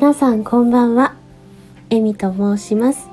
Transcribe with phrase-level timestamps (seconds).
[0.00, 1.14] 皆さんこんばんは。
[1.90, 3.10] エミと申します。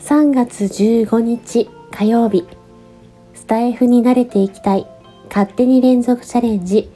[0.00, 2.46] 3月15日火曜日、
[3.32, 4.86] スタイフに慣れていきたい
[5.30, 6.90] 勝手に連続チャレンジ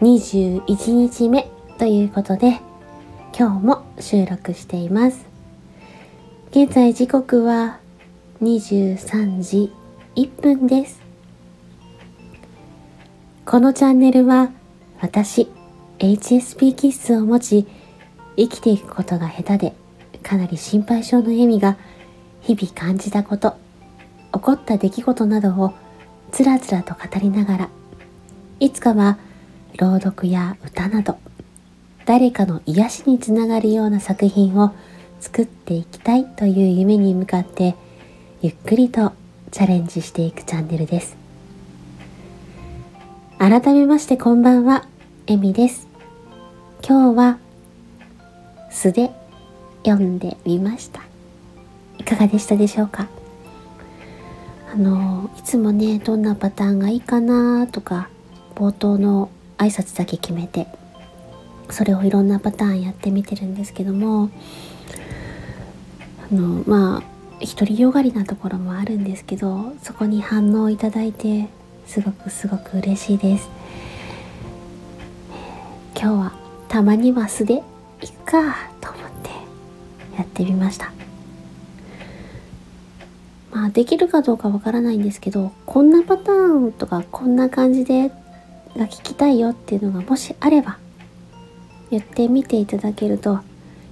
[0.00, 2.62] 21日目ということで、
[3.38, 5.26] 今日も収録しています。
[6.50, 7.78] 現在時刻は
[8.40, 9.70] 23時
[10.16, 11.02] 1分です。
[13.44, 14.50] このチャンネルは
[15.02, 15.46] 私、
[15.98, 17.83] HSP 気質を持ち、
[18.36, 19.74] 生きていくことが下手で、
[20.22, 21.76] かなり心配性の笑みが
[22.42, 23.56] 日々感じたこと、
[24.32, 25.72] 起こった出来事などを
[26.32, 27.68] つらつらと語りながら、
[28.60, 29.18] いつかは
[29.78, 31.18] 朗読や歌など、
[32.06, 34.74] 誰かの癒しにつながるような作品を
[35.20, 37.74] 作っていきたいという夢に向かって
[38.42, 39.12] ゆっくりと
[39.50, 41.16] チャレンジしていくチャンネルです。
[43.38, 44.86] 改めましてこんばんは
[45.26, 45.88] えみです。
[46.86, 47.38] 今日は
[48.74, 49.10] 素で
[49.86, 51.00] 読んでみました。
[51.96, 53.08] いかがでしたでしょうか？
[54.72, 58.08] あのいつもねどんなパターンがいいかなとか
[58.56, 60.66] 冒頭の挨拶だけ決めて
[61.70, 64.28] それをいろんなパターンやってみてるんですけども
[66.30, 67.02] あのまあ
[67.40, 71.48] 独りよがりなところもあるんですけどそこに反応いただいて
[71.86, 73.48] すごくすごく嬉しいです。
[75.96, 76.32] 今日は
[76.68, 77.62] たまには素で
[78.04, 79.30] いくかと思って
[80.16, 80.92] やってみました。
[83.50, 88.08] まあできるかどうかわからないんですけどこんなパターンとかこんな感じで
[88.76, 90.78] が聞きたいよっていうのがもしあれば
[91.90, 93.38] 言ってみていただけると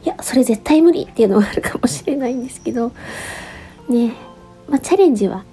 [0.04, 2.90] いやそれ絶対無理っていうのがあるかもしれないんですけど
[3.88, 4.14] ね
[4.68, 5.44] まあ、チャレンジは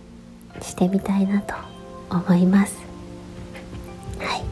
[0.61, 1.53] してみたいなと
[2.09, 2.77] 思います。
[4.19, 4.43] はい、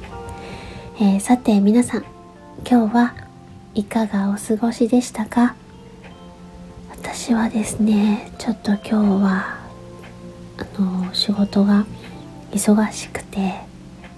[0.99, 2.05] えー、さて皆さん
[2.69, 3.26] 今日は
[3.77, 5.55] いかがお過ごしでしたか？
[6.89, 9.59] 私はですねちょっと今日は
[10.57, 11.85] あの仕事が
[12.51, 13.53] 忙しくて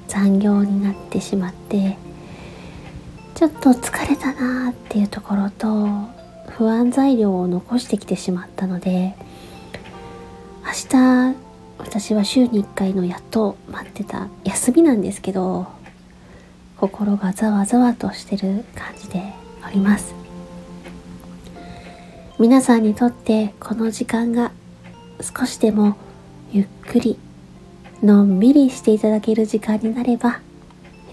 [0.08, 1.98] 残業になってしまって
[3.36, 5.90] ちょっと疲れたなーっていうところと
[6.52, 9.14] 不安材料を残してきてしまったので
[10.64, 11.36] 明日
[11.80, 15.68] 私は週に1回のやっと待ってた休みなんですけど
[16.78, 19.38] 心がざわざわとしてる感じで
[19.70, 20.16] おります。
[22.40, 24.52] 皆さんにとってこの時間が
[25.22, 25.98] 少しでも
[26.52, 27.20] ゆっくり
[28.02, 30.40] のんびりしていただける時間になれば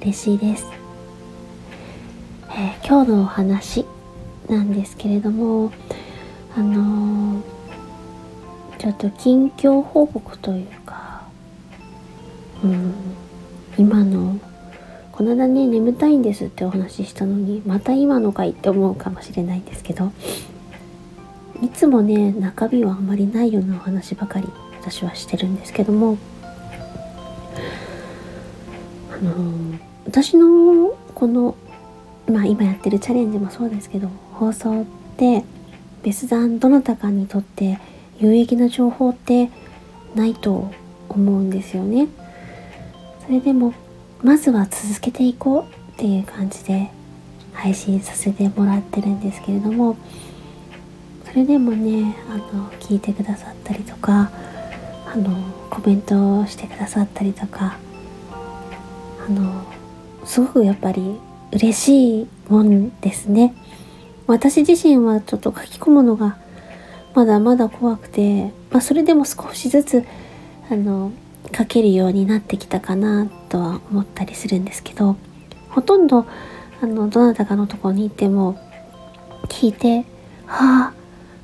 [0.00, 0.66] 嬉しいです。
[2.50, 3.84] えー、今日のお話
[4.48, 5.72] なんですけれども
[6.56, 7.42] あのー、
[8.78, 11.22] ちょっと近況報告というか、
[12.64, 12.94] うん、
[13.76, 14.38] 今の
[15.16, 20.12] この間ね眠たいんですってお話ししたのにまた今のかいって思うかもしれないんですけど
[21.62, 26.18] いつもね中身はあんまりないようなお話ばかり私はしてるんですけども
[29.10, 31.56] あのー、私のこの
[32.30, 34.84] まあ今やってるチャレンジもそうですけど放送っ
[35.16, 35.44] て
[36.02, 37.78] 別段どなたかにとって
[38.18, 39.48] 有益な情報って
[40.14, 40.70] ないと
[41.08, 42.08] 思うんですよね。
[43.24, 43.72] それでも
[44.22, 45.62] まずは続けていこう
[45.92, 46.90] っていう感じで
[47.52, 49.96] 配信させてもらってるんですけれども
[51.24, 54.30] それでもねあの聞いてくださったりとか
[55.06, 55.30] あの
[55.70, 57.78] コメントをしてくださったりとか
[59.26, 59.64] あの
[60.24, 61.18] すごくやっぱり
[61.52, 63.54] 嬉しいもんですね。
[64.26, 66.36] 私自身はちょっと書き込むのが
[67.14, 70.04] まだまだ怖くて、まあ、それでも少しずつ
[70.68, 71.12] あの
[71.54, 75.16] 書けるようになってきたかなとは思ったりするんですけど
[75.70, 76.26] ほとんど
[76.82, 78.58] あのどなたかのとこに行っても
[79.48, 80.04] 聞いて
[80.46, 80.92] 「はあ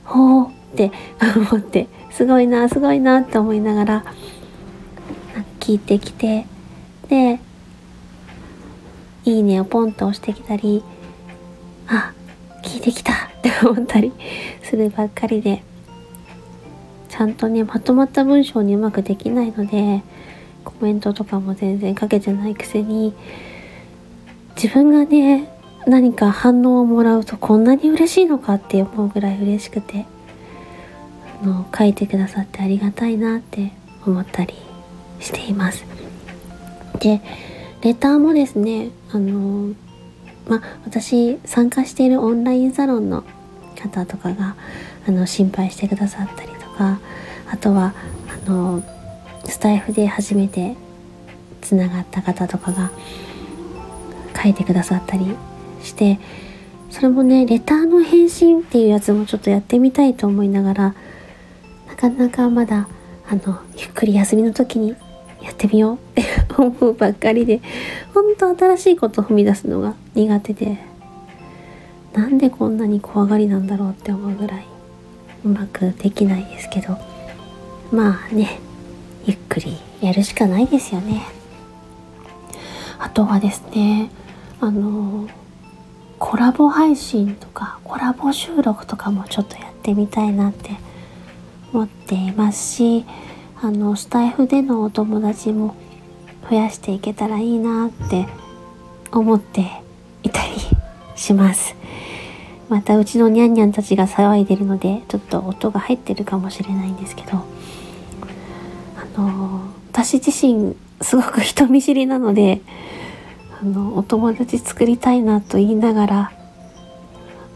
[0.04, 0.90] ほう」って
[1.36, 4.04] 思ってすごいなすごいなって思いながら
[5.60, 6.46] 聞いてきて
[7.08, 7.40] で
[9.24, 10.82] いいねをポンと押してきたり、
[11.86, 12.12] あ、
[12.64, 14.12] 聞いてきたって思ったり
[14.62, 20.02] するばっかりで、ゃんとね、まとまった文章にうまくできないので、
[20.64, 23.14] コメントとかも全然書けてないくせに、
[24.56, 25.48] 自分がね、
[25.86, 30.04] 何か反応をもらうとこんなに嬉しいのかって思うぐらい嬉しくて、
[31.42, 33.72] あの、書いてくださってありがたいなって
[34.06, 34.54] 思ったり
[35.20, 35.84] しています。
[37.00, 37.20] で、
[37.82, 39.74] レターもですねあの
[40.48, 43.24] ま私参加しているオンラインサロンの
[43.76, 44.54] 方とかが
[45.06, 47.00] あの心配してくださったりとか
[47.50, 47.94] あとは
[48.46, 48.82] あの
[49.44, 50.74] スタイフで初めて
[51.60, 52.90] つながった方とかが
[54.40, 55.36] 書いてくださったり
[55.82, 56.18] して
[56.90, 60.94] それもねレターの返信っていうやつもちょっとやってみたいと思いながら
[61.88, 62.88] なかなかまだ
[63.28, 64.96] あのゆっくり休みの時に
[65.40, 66.24] やってみようって
[66.56, 67.60] 思うばっかりで
[68.14, 70.78] 本当新しいことを踏み出すのが苦手で
[72.12, 74.71] なんでこんなに怖がりなんだろうって思うぐらい。
[75.44, 76.98] うまくできないですけど
[77.90, 78.60] まあね
[79.24, 81.22] ゆっくりやるしかないですよね。
[82.98, 84.10] あとはですね
[84.60, 85.28] あの
[86.18, 90.70] コラボ配信とかコラボ収録とかもちょっとやってみたいなって
[91.72, 93.04] 思っていますし
[93.60, 95.74] あのスタイフでのお友達も
[96.48, 98.26] 増やしていけたらいいなって
[99.10, 99.82] 思って
[100.22, 100.52] いたり
[101.16, 101.81] します。
[102.72, 107.44] またうちのニャンニャンたちが騒いでるのでちょっと音が入ってるかもしれないんですけど。
[109.14, 109.60] あの
[109.90, 112.62] 私自身すごく人見知りなので
[113.60, 116.32] あのお友達作りたいなと言いながら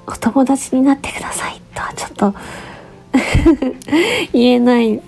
[0.07, 2.35] お友達になってくださいとはちょっと
[4.35, 5.01] 言えない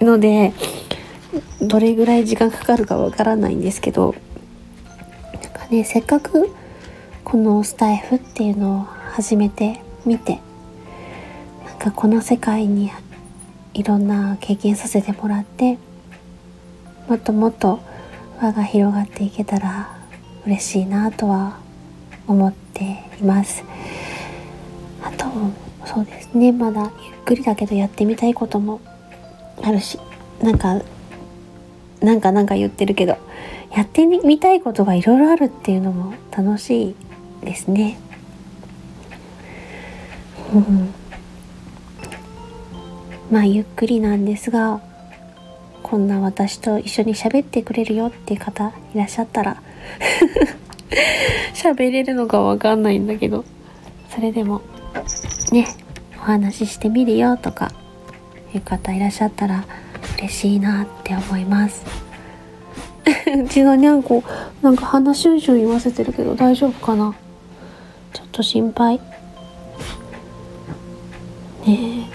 [0.00, 0.52] ので
[1.62, 4.14] どれぐらい時間かかるかわからないんですけど
[5.32, 6.50] なんかねせっかく
[7.24, 10.40] このスタイフっていうのを始めてみて
[11.64, 12.92] なんかこの世界に
[13.72, 15.78] いろんな経験させてもらって
[17.08, 17.80] もっともっと
[18.42, 19.96] 輪が広がっていけたら
[20.44, 21.56] 嬉しいなとは
[22.28, 23.64] 思っています。
[25.02, 25.24] あと
[25.86, 26.52] そうですね。
[26.52, 26.90] まだゆっ
[27.24, 28.82] くりだけどやってみたいことも
[29.62, 29.98] あるし
[30.42, 30.82] なんか
[32.02, 33.16] なんかなんか言ってるけど
[33.74, 36.94] やってみたいことがいろいろあるっていうのも楽しい
[37.40, 37.98] ですね。
[40.54, 40.94] うん、
[43.30, 44.80] まあゆっくりなんですが
[45.82, 49.62] こんな私と一緒に喋ってくれるよって いう方いらっしゃったら
[51.54, 53.44] 喋れるのかわかんないんだけど
[54.14, 54.62] それでも
[55.52, 55.68] ね
[56.16, 57.72] お話ししてみるよとか
[58.54, 59.64] いう方いらっしゃったら
[60.18, 61.84] 嬉しいなって思います。
[63.44, 64.24] うちのにゃんこ
[64.62, 67.14] なんか鼻シュンシュン言わせてるけど大丈夫かな？
[68.12, 69.00] ちょっと心配。
[71.66, 72.08] ね。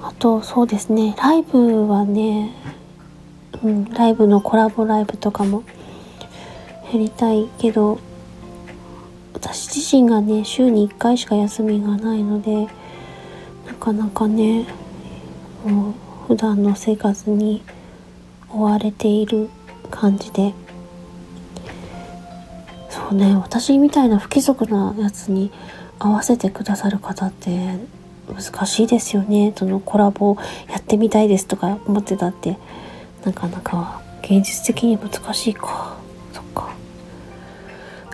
[0.00, 1.14] あとそうですね。
[1.18, 2.54] ライブはね、
[3.62, 5.62] うん、ライブのコラボライブとかも
[6.92, 7.98] やりたいけど
[9.32, 12.66] 私自身がね週に1回しか休みがないので
[13.66, 14.66] なかなかね
[15.64, 15.94] もう
[16.28, 17.62] 普段の生活に
[18.50, 19.48] 追われている
[19.90, 20.54] 感じで。
[22.90, 25.50] そうね私みたいな不規則なやつに
[26.02, 27.78] 合わせてくださる方って
[28.28, 29.52] 難しいですよね。
[29.56, 30.36] そのコラボ
[30.68, 32.58] やってみたいですとか思ってたって
[33.24, 35.96] なかなか現実的に難しいか。
[36.32, 36.70] そっか。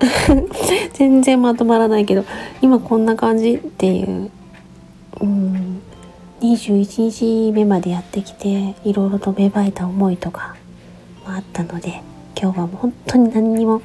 [0.92, 2.24] 全然まとまらないけど
[2.60, 4.30] 今こんな感じっていう。
[5.20, 5.80] うん。
[6.40, 10.54] 21日目までやってきていろいろと芽生えた思いとか
[11.26, 12.00] もあったので
[12.40, 13.82] 今日はもう本当に何にも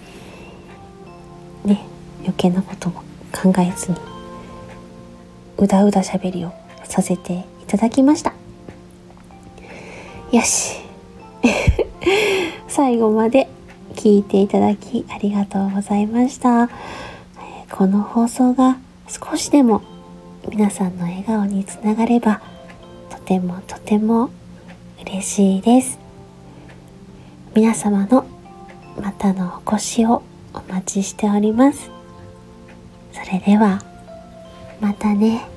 [1.65, 1.83] ね
[2.19, 3.01] 余計なことも
[3.33, 3.97] 考えずに
[5.57, 6.53] うだうだしゃべりを
[6.83, 8.33] させていただきました。
[10.31, 10.77] よし。
[12.67, 13.47] 最後まで
[13.95, 16.69] 聞いていただきありがとうございました。
[17.71, 19.81] この放送が少しでも
[20.49, 22.41] 皆さんの笑顔につながれば
[23.09, 24.29] とてもとても
[25.05, 25.99] 嬉しいです。
[27.55, 28.25] 皆様の
[29.01, 30.23] またのお越しを
[30.53, 32.02] お待ちしております。
[33.13, 33.79] それでは
[34.81, 35.47] またね。